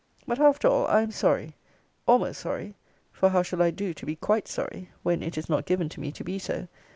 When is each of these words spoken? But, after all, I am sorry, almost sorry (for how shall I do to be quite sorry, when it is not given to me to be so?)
But, 0.25 0.39
after 0.39 0.67
all, 0.67 0.87
I 0.87 1.01
am 1.03 1.11
sorry, 1.11 1.53
almost 2.07 2.41
sorry 2.41 2.73
(for 3.11 3.29
how 3.29 3.43
shall 3.43 3.61
I 3.61 3.69
do 3.69 3.93
to 3.93 4.03
be 4.03 4.15
quite 4.15 4.47
sorry, 4.47 4.89
when 5.03 5.21
it 5.21 5.37
is 5.37 5.47
not 5.47 5.67
given 5.67 5.89
to 5.89 5.99
me 5.99 6.11
to 6.13 6.23
be 6.23 6.39
so?) 6.39 6.67